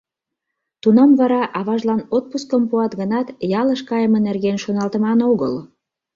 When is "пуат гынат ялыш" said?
2.69-3.81